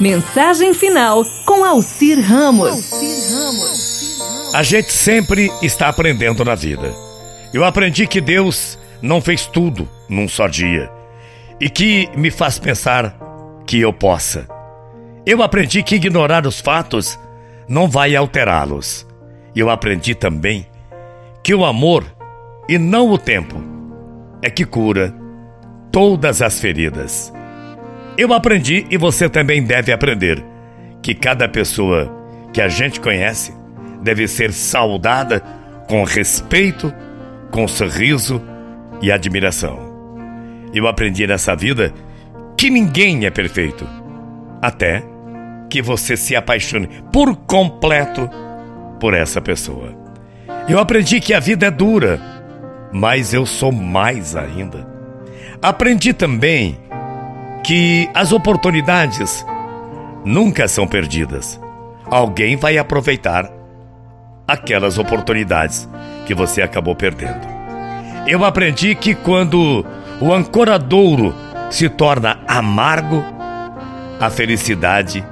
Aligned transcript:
Mensagem 0.00 0.72
final 0.74 1.24
com 1.44 1.64
Alcir 1.64 2.20
Ramos. 2.20 2.92
A 4.54 4.62
gente 4.62 4.92
sempre 4.92 5.50
está 5.60 5.88
aprendendo 5.88 6.44
na 6.44 6.54
vida. 6.54 6.94
Eu 7.52 7.64
aprendi 7.64 8.06
que 8.06 8.20
Deus 8.20 8.78
não 9.02 9.20
fez 9.20 9.46
tudo 9.46 9.88
num 10.08 10.28
só 10.28 10.46
dia 10.46 10.88
e 11.60 11.68
que 11.68 12.08
me 12.16 12.30
faz 12.30 12.60
pensar 12.60 13.18
que 13.66 13.80
eu 13.80 13.92
possa. 13.92 14.46
Eu 15.26 15.42
aprendi 15.42 15.82
que 15.82 15.96
ignorar 15.96 16.46
os 16.46 16.60
fatos 16.60 17.18
não 17.68 17.88
vai 17.88 18.14
alterá-los. 18.14 19.04
Eu 19.54 19.68
aprendi 19.68 20.14
também 20.14 20.68
que 21.42 21.52
o 21.52 21.64
amor 21.64 22.04
e 22.68 22.78
não 22.78 23.10
o 23.10 23.18
tempo 23.18 23.60
é 24.40 24.48
que 24.48 24.64
cura 24.64 25.12
todas 25.90 26.40
as 26.40 26.60
feridas. 26.60 27.32
Eu 28.18 28.32
aprendi 28.32 28.84
e 28.90 28.98
você 28.98 29.28
também 29.28 29.62
deve 29.62 29.92
aprender 29.92 30.44
que 31.00 31.14
cada 31.14 31.48
pessoa 31.48 32.12
que 32.52 32.60
a 32.60 32.66
gente 32.66 32.98
conhece 32.98 33.54
deve 34.02 34.26
ser 34.26 34.52
saudada 34.52 35.38
com 35.88 36.02
respeito, 36.02 36.92
com 37.52 37.68
sorriso 37.68 38.42
e 39.00 39.12
admiração. 39.12 39.78
Eu 40.74 40.88
aprendi 40.88 41.28
nessa 41.28 41.54
vida 41.54 41.94
que 42.56 42.68
ninguém 42.68 43.24
é 43.24 43.30
perfeito, 43.30 43.86
até 44.60 45.00
que 45.70 45.80
você 45.80 46.16
se 46.16 46.34
apaixone 46.34 46.88
por 47.12 47.36
completo 47.36 48.28
por 48.98 49.14
essa 49.14 49.40
pessoa. 49.40 49.96
Eu 50.68 50.80
aprendi 50.80 51.20
que 51.20 51.32
a 51.32 51.38
vida 51.38 51.66
é 51.66 51.70
dura, 51.70 52.20
mas 52.92 53.32
eu 53.32 53.46
sou 53.46 53.70
mais 53.70 54.34
ainda. 54.34 54.88
Aprendi 55.62 56.12
também 56.12 56.87
que 57.68 58.08
as 58.14 58.32
oportunidades 58.32 59.44
nunca 60.24 60.66
são 60.66 60.86
perdidas. 60.86 61.60
Alguém 62.06 62.56
vai 62.56 62.78
aproveitar 62.78 63.46
aquelas 64.46 64.96
oportunidades 64.96 65.86
que 66.24 66.32
você 66.32 66.62
acabou 66.62 66.96
perdendo. 66.96 67.46
Eu 68.26 68.42
aprendi 68.42 68.94
que 68.94 69.14
quando 69.14 69.84
o 70.18 70.32
ancoradouro 70.32 71.34
se 71.68 71.90
torna 71.90 72.38
amargo, 72.48 73.22
a 74.18 74.30
felicidade 74.30 75.22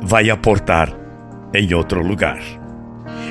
vai 0.00 0.30
aportar 0.30 0.90
em 1.52 1.74
outro 1.74 2.00
lugar. 2.00 2.38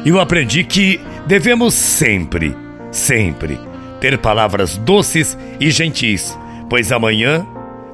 Eu 0.05 0.19
aprendi 0.19 0.63
que 0.63 1.01
devemos 1.25 1.73
sempre, 1.73 2.55
sempre 2.91 3.59
ter 3.99 4.19
palavras 4.19 4.77
doces 4.77 5.35
e 5.59 5.71
gentis, 5.71 6.37
pois 6.69 6.91
amanhã 6.91 7.43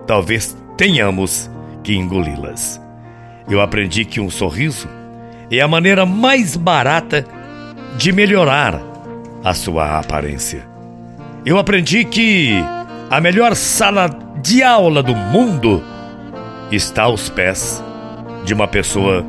talvez 0.07 0.57
tenhamos 0.77 1.49
que 1.83 1.95
engoli-las. 1.95 2.81
Eu 3.49 3.61
aprendi 3.61 4.05
que 4.05 4.19
um 4.19 4.29
sorriso 4.29 4.87
é 5.49 5.59
a 5.59 5.67
maneira 5.67 6.05
mais 6.05 6.55
barata 6.55 7.25
de 7.97 8.11
melhorar 8.11 8.79
a 9.43 9.53
sua 9.53 9.99
aparência. 9.99 10.65
Eu 11.45 11.57
aprendi 11.57 12.05
que 12.05 12.55
a 13.09 13.19
melhor 13.19 13.55
sala 13.55 14.09
de 14.41 14.63
aula 14.63 15.03
do 15.03 15.15
mundo 15.15 15.83
está 16.71 17.03
aos 17.03 17.29
pés 17.29 17.83
de 18.45 18.53
uma 18.53 18.67
pessoa 18.67 19.25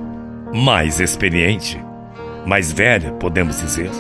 mais 0.55 1.01
experiente, 1.01 1.81
mais 2.47 2.71
velha, 2.71 3.13
podemos 3.13 3.61
dizer. 3.61 3.91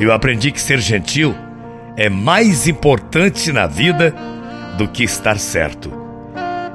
Eu 0.00 0.12
aprendi 0.12 0.50
que 0.50 0.60
ser 0.60 0.80
gentil 0.80 1.34
é 1.96 2.08
mais 2.08 2.66
importante 2.66 3.52
na 3.52 3.66
vida 3.66 4.14
do 4.78 4.88
que 4.88 5.02
estar 5.02 5.38
certo. 5.38 5.92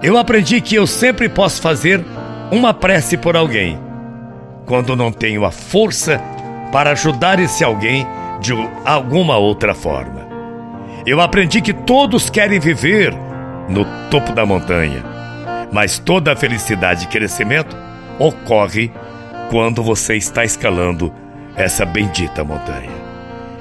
Eu 0.03 0.17
aprendi 0.17 0.59
que 0.59 0.75
eu 0.75 0.85
sempre 0.85 1.29
posso 1.29 1.61
fazer 1.61 2.03
uma 2.51 2.73
prece 2.73 3.17
por 3.17 3.37
alguém, 3.37 3.79
quando 4.65 4.95
não 4.95 5.11
tenho 5.11 5.45
a 5.45 5.51
força 5.51 6.21
para 6.71 6.91
ajudar 6.91 7.39
esse 7.39 7.63
alguém 7.63 8.05
de 8.41 8.53
alguma 8.83 9.37
outra 9.37 9.73
forma. 9.73 10.27
Eu 11.05 11.21
aprendi 11.21 11.61
que 11.61 11.73
todos 11.73 12.29
querem 12.29 12.59
viver 12.59 13.13
no 13.69 13.85
topo 14.09 14.33
da 14.33 14.45
montanha, 14.45 15.03
mas 15.71 15.97
toda 15.97 16.33
a 16.33 16.35
felicidade 16.35 17.05
e 17.05 17.07
crescimento 17.07 17.75
ocorre 18.19 18.91
quando 19.49 19.81
você 19.81 20.15
está 20.15 20.43
escalando 20.43 21.13
essa 21.55 21.85
bendita 21.85 22.43
montanha. 22.43 22.91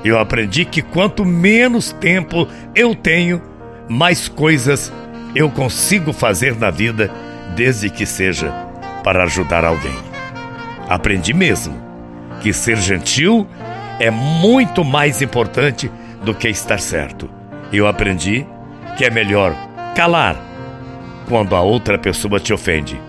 Eu 0.05 0.19
aprendi 0.19 0.65
que 0.65 0.83
quanto 0.83 1.25
menos 1.25 1.93
tempo 1.93 2.49
eu 2.75 2.95
tenho, 2.95 3.41
mais 3.89 4.29
coisas 4.29 4.93
eu 5.35 5.51
consigo 5.51 6.13
fazer 6.13 6.57
na 6.57 6.71
vida, 6.71 7.11
desde 7.57 7.89
que 7.89 8.05
seja 8.05 8.51
para 9.03 9.25
ajudar 9.25 9.65
alguém. 9.65 9.97
Aprendi 10.89 11.33
mesmo 11.33 11.75
que 12.41 12.53
ser 12.53 12.77
gentil 12.77 13.47
é 13.99 14.11
muito 14.11 14.85
mais 14.85 15.23
importante 15.23 15.91
do 16.25 16.35
que 16.35 16.49
estar 16.49 16.79
certo. 16.79 17.31
Eu 17.73 17.87
aprendi 17.87 18.47
que 18.97 19.05
é 19.05 19.11
melhor 19.11 19.55
calar 19.95 20.37
quando 21.29 21.57
a 21.57 21.61
outra 21.61 21.99
pessoa 21.99 22.39
te 22.39 22.53
ofende. 22.53 23.01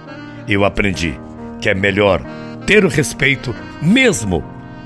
Eu 0.48 0.64
aprendi 0.64 1.20
que 1.60 1.70
é 1.70 1.74
melhor 1.74 2.22
ter 2.66 2.86
o 2.86 2.90
respeito 2.90 3.54
mesmo 3.82 4.44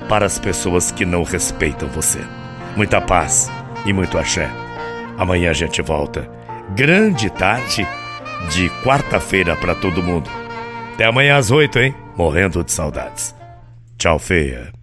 para 0.08 0.26
as 0.26 0.38
pessoas 0.38 0.90
que 0.90 1.04
não 1.04 1.22
respeitam 1.22 1.88
você. 1.88 2.20
Muita 2.76 3.00
paz 3.00 3.50
e 3.84 3.92
muito 3.92 4.18
axé. 4.18 4.67
Amanhã 5.18 5.50
a 5.50 5.54
gente 5.54 5.82
volta. 5.82 6.30
Grande 6.76 7.28
tarde 7.28 7.86
de 8.50 8.70
quarta-feira 8.84 9.56
para 9.56 9.74
todo 9.74 10.02
mundo. 10.02 10.30
Até 10.94 11.06
amanhã 11.06 11.36
às 11.36 11.50
oito, 11.50 11.78
hein? 11.78 11.94
Morrendo 12.16 12.62
de 12.62 12.70
saudades. 12.72 13.34
Tchau, 13.98 14.18
feia. 14.18 14.77